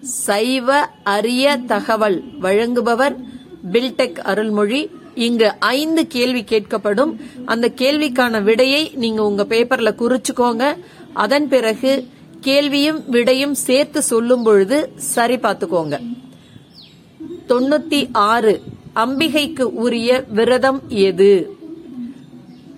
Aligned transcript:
சைவ 0.00 0.88
அரிய 1.04 1.56
தகவல் 1.56 2.24
வழங்குபவர் 2.40 3.16
பில்டெக் 3.72 4.18
அருள்மொழி. 4.18 4.90
இங்கு 5.14 5.54
ஐந்து 5.58 6.06
கேள்வி 6.06 6.42
கேட்கப்படும். 6.42 7.16
அந்த 7.44 7.72
கேள்விக்கான 7.76 8.42
விடையை 8.42 8.90
நீங்க 8.94 9.26
உங்க 9.26 9.44
பேப்பர்ல 9.44 9.94
குறிச்சுக்கோங்க. 9.94 10.76
அதன் 11.12 11.48
பிறகு 11.48 12.06
கேள்வியும் 12.40 13.10
விடையும் 13.10 13.54
சேர்த்து 13.54 14.02
சொல்லும் 14.02 14.42
பொழுது 14.42 14.92
சரி 14.96 15.36
பார்த்துக்கோங்க. 15.36 16.16
தொண்ணூத்தி 17.48 18.08
ஆறு. 18.12 18.62
அம்பிகைக்கு 18.94 19.62
உரிய 19.62 20.24
விரதம் 20.28 20.82
எது? 20.88 21.56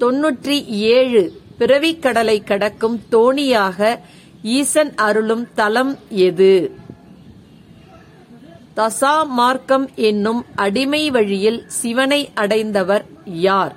தொன்னூற்றி 0.01 0.65
ஏழு. 0.67 1.33
பிறவிக்கடலை 1.59 2.45
கடக்கும் 2.45 3.01
தோணியாக 3.11 3.99
ஈசன் 4.43 4.95
அருளும் 4.95 5.49
தலம் 5.55 5.99
எது? 6.09 6.75
தசா 8.77 9.27
மார்க்கம் 9.27 9.91
என்னும் 9.95 10.45
அடிமை 10.55 11.11
வழியில் 11.11 11.65
சிவனை 11.67 12.31
அடைந்தவர் 12.35 13.05
யார்? 13.25 13.77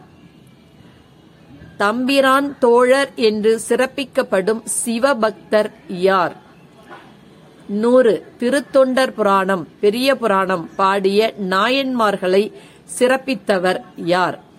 தம்பிரான் 1.77 2.57
தோழர் 2.57 3.11
என்று 3.15 3.61
சிறப்பிக்கப்படும் 3.69 4.63
சிவபக்தர் 4.85 5.71
யார்? 5.87 6.35
நூறு. 7.67 8.25
திருத்தொண்டர் 8.39 9.11
புராணம் 9.11 9.67
பெரிய 9.79 10.15
புராணம் 10.15 10.69
பாடிய 10.75 11.33
நாயன்மார்களை 11.49 12.51
சிறப்பித்தவர் 12.99 13.79
யார்? 13.95 14.51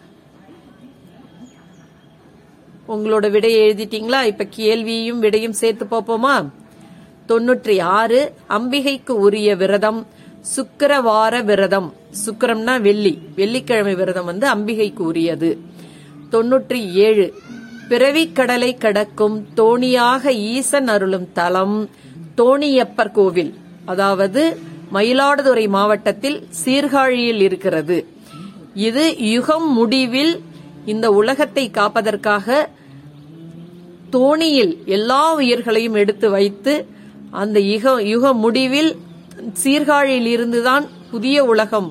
உங்களோட 2.89 3.31
விடையை 3.31 3.61
எழுதிட்டீங்களா? 3.69 4.25
இப்ப 4.25 4.45
கேள்வியும் 4.45 5.19
விடையும் 5.19 5.53
சேர்த்து 5.53 5.85
பார்ப்போமா? 5.85 6.51
தொன்னூற்றி 7.29 7.81
ஆறு 7.81 8.33
அம்பிகைக்கு 8.49 9.11
உரிய 9.11 9.57
விரதம் 9.57 10.07
சுக்கரவார 10.57 11.45
விரதம். 11.45 11.95
சுக்கரம்னா 12.27 12.81
வெள்ளி. 12.81 13.19
வெள்ளிக்கிழமை 13.35 13.95
விரதம் 13.95 14.25
வந்து 14.25 14.49
அம்பிகைக்கு 14.55 14.99
உரியது. 14.99 15.59
தொன்னூற்றி 16.31 16.93
ஏழு 16.93 17.35
பிறவி 17.89 18.33
கடலை 18.33 18.75
கடக்கும் 18.75 19.47
தோணியாக 19.57 20.31
ஈசன் 20.33 20.89
அருளும் 20.89 21.33
தலம் 21.33 21.91
தோணியப்பர் 22.37 23.13
கோவில். 23.13 23.55
அதாவது 23.85 24.59
மயிலாடுதுறை 24.93 25.69
மாவட்டத்தில் 25.69 26.49
சீர்காழியில் 26.65 27.41
இருக்கிறது. 27.41 28.07
இது 28.75 29.17
யுகம் 29.19 29.73
முடிவில் 29.73 30.43
இந்த 30.85 31.11
உலகத்தை 31.11 31.71
காப்பதற்காக 31.71 32.69
தோணியில் 34.11 34.85
எல்லா 34.85 35.35
உயிர்களையும் 35.35 35.95
எடுத்து 35.95 36.31
வைத்து 36.31 36.87
அந்த 37.31 37.61
யுக 37.61 38.03
யுக 38.03 38.33
முடிவில் 38.33 38.97
சீர்காழியில் 39.63 40.27
இருந்துதான் 40.27 40.85
புதிய 41.11 41.45
உலகம் 41.45 41.89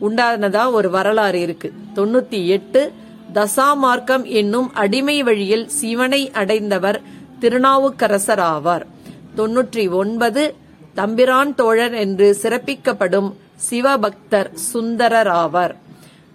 உண்டானதா 0.00 0.72
ஒரு 0.72 0.90
வரலாறு 0.90 1.40
இருக்கு. 1.40 1.72
தொண்ணூத்தி 1.94 2.46
எட்டு 2.46 2.92
தசாமார்க்கம் 3.34 4.24
என்னும் 4.24 4.72
அடிமை 4.72 5.22
வழியில் 5.22 5.68
சிவனை 5.68 6.30
அடைந்தவர் 6.30 7.02
திருநாவுக்கரசர் 7.40 8.38
ஆவார். 8.38 8.84
தொன்னூற்றி 9.36 9.90
ஒன்பது 9.90 10.54
தம்பிரான் 10.94 11.54
தோழர் 11.54 11.94
என்று 11.94 12.38
சிறப்பிக்கப்படும் 12.42 13.30
சிவபக்தர் 13.70 14.50
சுந்தரர் 14.54 15.26
ஆவார். 15.26 15.74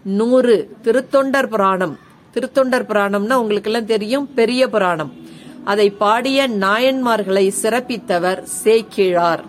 நூறு 0.03 0.77
திருத்தொண்டர் 0.83 1.47
புராணம். 1.47 1.97
திருத்தொண்டர் 2.33 2.85
புராணம்னா 2.85 3.33
உங்களுக்கு 3.33 3.71
எல்லாம் 3.71 3.85
தெரியும் 3.85 4.33
பெரிய 4.33 4.67
புராணம். 4.67 5.13
அதை 5.63 5.89
பாடிய 5.89 6.49
நாயன்மார்களை 6.49 7.51
சிறப்பித்தவர் 7.61 8.41
சேக்கிழார். 8.41 9.43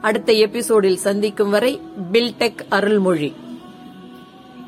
அடுத்த 0.00 0.32
எபிசோடில் 0.32 0.96
சந்திக்கும் 0.96 1.50
வரை 1.50 1.80
பில்டெக் 2.12 2.58
அருள்மொழி. 2.68 3.34